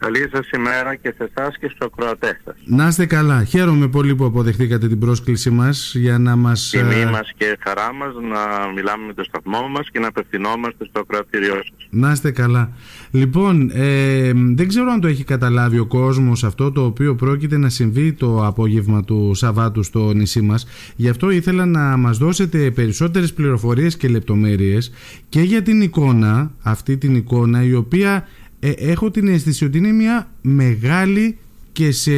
[0.00, 2.54] Καλή σας ημέρα και σε εσάς και στους ακροατές σας.
[2.64, 3.44] Να είστε καλά.
[3.44, 6.68] Χαίρομαι πολύ που αποδεχτήκατε την πρόσκληση μας για να μας...
[6.70, 10.84] Τιμή ε, μας και χαρά μας να μιλάμε με το σταθμό μας και να απευθυνόμαστε
[10.84, 11.88] στο ακροατήριό σας.
[11.90, 12.72] Να είστε καλά.
[13.10, 17.68] Λοιπόν, ε, δεν ξέρω αν το έχει καταλάβει ο κόσμος αυτό το οποίο πρόκειται να
[17.68, 20.66] συμβεί το απόγευμα του Σαββάτου στο νησί μας.
[20.96, 24.92] Γι' αυτό ήθελα να μας δώσετε περισσότερες πληροφορίες και λεπτομέρειες
[25.28, 28.26] και για την εικόνα, αυτή την εικόνα η οποία
[28.60, 31.38] ε, έχω την αίσθηση ότι είναι μια μεγάλη
[31.72, 32.12] και σε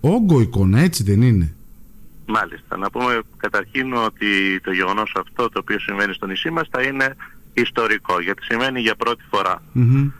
[0.00, 1.54] όγκο εικόνα, έτσι δεν είναι;
[2.26, 2.76] Μάλιστα.
[2.76, 7.16] Να πούμε καταρχήν ότι το γεγονός αυτό το οποίο συμβαίνει στο νησί μας θα είναι
[7.52, 9.62] ιστορικό γιατί συμβαίνει για πρώτη φορά.
[9.72, 10.10] Μμμ.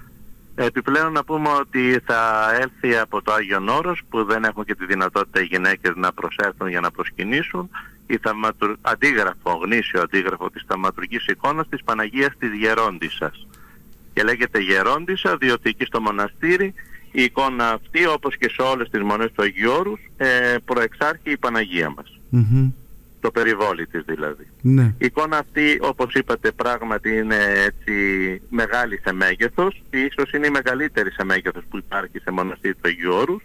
[0.54, 4.86] Επιπλέον να πούμε ότι θα έλθει από το Άγιον Όρος που δεν έχουν και τη
[4.86, 7.70] δυνατότητα οι γυναίκες να προσέλθουν για να προσκυνήσουν
[8.06, 8.76] η θαυματου...
[8.80, 13.46] αντίγραφο, γνήσιο αντίγραφο της θαυματουργής εικόνας της Παναγίας της Γερόντισσας.
[14.14, 16.74] Και λέγεται Γερόντισσα διότι εκεί στο μοναστήρι
[17.12, 21.36] η εικόνα αυτή όπως και σε όλες τις μονές του Αγίου Όρους ε, προεξάρχει η
[21.36, 22.20] Παναγία μας.
[22.28, 22.70] Μμμ.
[23.20, 24.46] Το περιβόλι της δηλαδή.
[24.60, 24.82] Ναι.
[24.82, 27.92] Η εικόνα αυτή, όπως είπατε, πράγματι είναι έτσι
[28.48, 29.82] μεγάλη σε μέγεθος.
[29.90, 33.42] Ίσως είναι η μεγαλύτερη σε μέγεθος που υπάρχει σε μοναστήρι του Αγίου Όρους.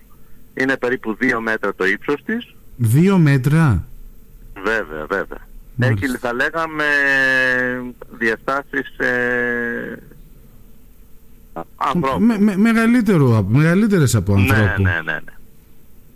[0.53, 2.55] Είναι περίπου 2 μέτρα το ύψος της.
[2.77, 3.87] Δύο μέτρα.
[4.63, 5.47] Βέβαια, βέβαια.
[5.75, 6.05] Μάλιστα.
[6.05, 6.85] Έχει, θα λέγαμε,
[8.17, 9.99] διαστάσεις ε,
[11.75, 12.21] ανθρώπου.
[12.23, 14.81] Με, με, μεγαλύτερο, μεγαλύτερες από ναι, ανθρώπου.
[14.81, 15.31] ναι, ναι, ναι.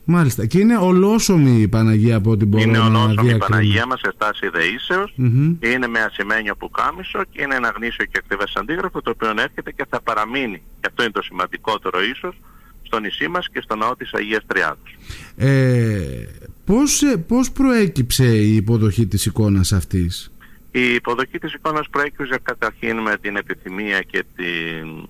[0.06, 0.46] Μάλιστα.
[0.46, 3.38] Και είναι ολόσωμη η Παναγία από ό,τι μπορώ Είναι να ολόσωμη η διακρίνω.
[3.38, 5.14] Παναγία μας σε στάση δεήσεως.
[5.16, 5.56] Μμμ.
[5.60, 9.72] Είναι με ασημένιο που κάμισο και είναι ένα γνήσιο και ακριβές αντίγραφο το οποίο έρχεται
[9.72, 10.62] και θα παραμείνει.
[10.80, 12.36] Και αυτό είναι το σημαντικότερο ίσως
[12.82, 14.96] στο νησί μας και στο ναό της Αγίας Τριάδος.
[15.36, 16.28] Ε,
[16.66, 20.32] πώς, ε, πώς προέκυψε η υποδοχή της εικόνας αυτής;
[20.72, 25.08] Η υποδοχή της εικόνας προέκυψε καταρχήν με την επιθυμία και την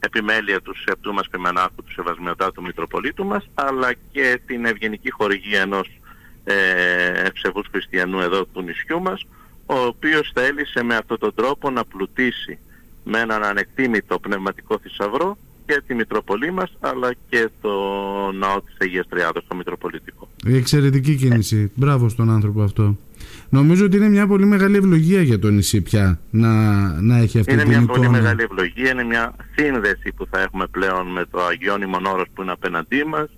[0.00, 6.00] επιμέλεια του Σεπτού μας Πιμενάκου του Σεβασμιωτάτου Μητροπολίτου μας αλλά και την ευγενική χορηγία ενός
[6.44, 6.54] ε,
[7.10, 9.26] ευσεβούς χριστιανού εδώ του νησιού μας
[9.66, 12.58] ο οποίος θέλησε με αυτόν τον τρόπο να πλουτίσει
[13.04, 17.70] με έναν ανεκτήμητο πνευματικό θησαυρό και τη Μητροπολή μας αλλά και το
[18.38, 20.28] ναό της Αγίας Τριάδος, το Μητροπολιτικό.
[20.46, 21.70] Εξαιρετική κίνηση.
[21.74, 22.96] Μπράβο στον άνθρωπο αυτό.
[23.48, 26.50] Νομίζω ότι είναι μια πολύ μεγάλη ευλογία για το νησί πια να,
[27.02, 27.98] να έχει αυτή Είναι την μια εικόνα.
[27.98, 32.42] πολύ μεγάλη ευλογία, είναι μια σύνδεση που θα έχουμε πλέον με το Αγιώνι Μονόρος που
[32.42, 33.28] είναι απέναντί μας.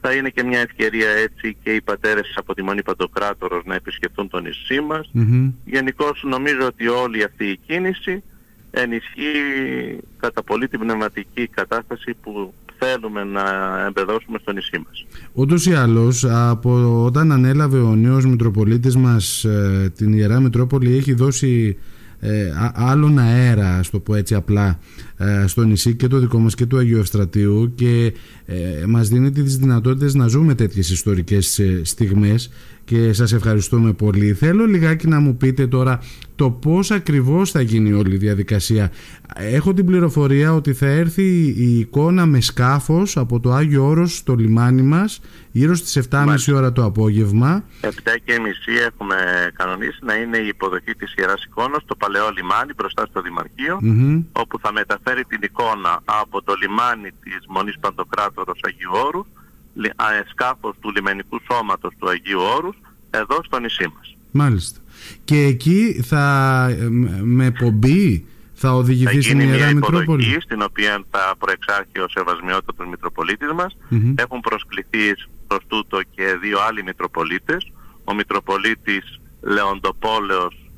[0.00, 4.28] Θα είναι και μια ευκαιρία έτσι και οι πατέρες από τη Μονή Παντοκράτορος να επισκεφτούν
[4.28, 5.10] το νησί μας.
[5.12, 5.52] Μμμ.
[5.64, 8.22] Γενικώς νομίζω ότι όλη αυτή η κίνηση
[8.70, 13.42] ενισχύει κατά πολύ την πνευματική κατάσταση που θέλουμε να
[13.86, 15.06] εμπεδώσουμε στο νησί μας.
[15.32, 21.12] Ούτως ή άλλως, από όταν ανέλαβε ο νέος Μητροπολίτης μας ε, την Ιερά Μητρόπολη έχει
[21.12, 21.78] δώσει
[22.20, 25.09] ε, α- άλλον αέρα, ας το πω έτσι απλά, ε,
[25.46, 28.12] στο νησί και το δικό μας και του Αγίου Ευστρατείου και
[28.46, 32.50] ε, μας δίνει τις δυνατότητες να ζούμε τέτοιες ιστορικές ε, στιγμές
[32.84, 34.32] και σας ευχαριστούμε πολύ.
[34.32, 36.00] Θέλω λιγάκι να μου πείτε τώρα
[36.36, 38.92] το πώς ακριβώς θα γίνει όλη η διαδικασία.
[39.36, 44.34] Έχω την πληροφορία ότι θα έρθει η εικόνα με σκάφος από το Άγιο Όρος στο
[44.34, 45.20] λιμάνι μας
[45.52, 46.54] γύρω στις 7.30 Μάλιστα.
[46.54, 47.64] ώρα το απόγευμα.
[47.80, 47.86] 7
[48.24, 49.16] και μισή έχουμε
[49.54, 54.22] κανονίσει να είναι η υποδοχή της Ιεράς Εικόνας στο Παλαιό Λιμάνι μπροστά στο Δημαρχείο Μμμ.
[54.32, 59.26] όπου θα μεταφέρει την εικόνα από το λιμάνι της Μονής Παντοκράτορος Αγίου Όρους
[59.74, 62.76] λι- α, ε, σκάφος του λιμενικού σώματος του Αγίου Όρους
[63.10, 64.16] εδώ στο νησί μας.
[64.30, 64.80] Μάλιστα.
[65.24, 66.24] Και εκεί θα
[66.70, 70.40] ε, με- με πομπή θα Θα οδηγηθεί στην γίνει μια Ιερά υποδοχή Μητρόπολη.
[70.40, 73.76] στην οποία θα προεξάρχει ο Σεβασμιότατος Μητροπολίτης μας.
[73.88, 74.14] Μμμ.
[74.18, 75.12] Έχουν προσκληθεί
[75.46, 77.72] προς τούτο και δύο άλλοι Μητροπολίτες.
[78.04, 80.69] Ο Μητροπολίτης Λεοντοπόλεως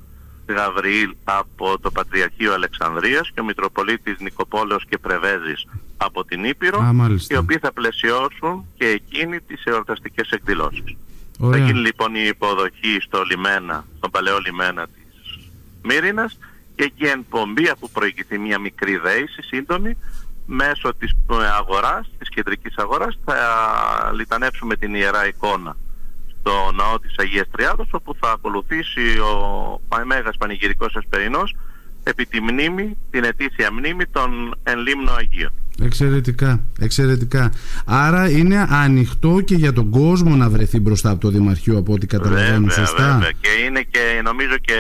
[0.53, 6.93] Γαβριήλ από το Πατριαρχείο Αλεξανδρίας και ο Μητροπολίτης Νικοπόλεως και Πρεβέζης από την Ήπειρο Α,
[6.93, 7.35] μάλιστα.
[7.35, 10.97] οι οποίοι θα πλαισιώσουν και εκείνοι τις εορταστικές εκδηλώσεις.
[11.39, 11.65] Θα Ωραία.
[11.65, 15.39] γίνει λοιπόν η υποδοχή στο λιμένα, στον παλαιό λιμένα της
[15.83, 16.39] Μύρινας
[16.77, 19.97] και εκεί εν πομπή αφού προηγηθεί μια μικρή δέηση σύντομη
[20.47, 23.37] μέσω της ε, αγοράς, της κεντρικής αγοράς θα
[24.15, 25.77] λιτανεύσουμε την Ιερά Εικόνα
[26.43, 29.35] στο ναό της Αγίας Τριάδος όπου θα ακολουθήσει ο
[29.89, 31.57] Πα- Μέγας Πανηγυρικός Ασπερινός
[32.03, 35.51] επί τη μνήμη, την ετήσια μνήμη των εν λίμνο Αγίων.
[35.83, 37.53] Εξαιρετικά, εξαιρετικά.
[37.85, 42.07] Άρα είναι ανοιχτό και για τον κόσμο να βρεθεί μπροστά από το Δημαρχείο από ό,τι
[42.07, 43.31] καταλαβαίνω Βέβαια, σωστά; βέβαια.
[43.41, 44.79] Και είναι και νομίζω και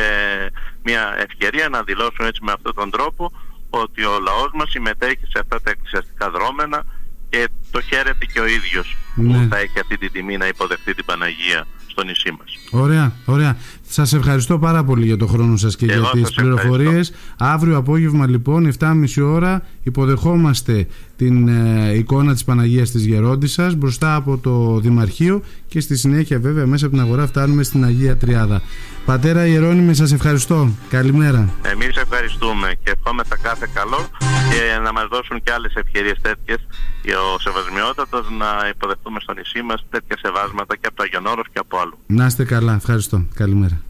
[0.83, 3.33] μια ευκαιρία να δηλώσουν έτσι με αυτόν τον τρόπο
[3.71, 6.85] ότι ο λαός μας συμμετέχει σε αυτά τα εκκλησιαστικά δρόμενα
[7.33, 9.33] και το χαίρεται και ο ίδιος Ναι.
[9.33, 12.81] που θα έχει αυτή την τιμή να υποδεχτεί την Παναγία στο νησί μας.
[12.83, 13.57] Ωραία, ωραία.
[13.89, 17.13] Σας ευχαριστώ πάρα πολύ για το χρόνο σας και για τις πληροφορίες.
[17.39, 20.87] Αύριο απόγευμα λοιπόν, 7.30 ώρα, υποδεχόμαστε
[21.17, 26.67] την ε, εικόνα της Παναγίας της Γερόντισσας μπροστά από το Δημαρχείο και στη συνέχεια βέβαια
[26.67, 28.63] μέσα από την αγορά φτάνουμε στην Αγία Τριάδα.
[29.05, 30.69] Πατέρα Ιερώνημη, σας ευχαριστώ.
[30.89, 31.49] Καλημέρα.
[31.63, 34.09] Εμείς ευχαριστούμε και ευχόμεθα κάθε καλό
[34.53, 36.59] και να μας δώσουν και άλλες ευκαιρίες τέτοιες
[37.03, 41.59] για ο Σεβασμιότατος να υποδεχτούμε στο νησί μας τέτοια σεβάσματα και από το Αγιονόρος και
[41.59, 41.99] από αλλού.
[42.07, 42.75] Να είστε καλά.
[42.75, 43.27] Ευχαριστώ.
[43.35, 43.81] Καλημέρα.